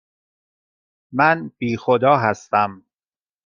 [1.11, 2.85] من بی خدا هستم.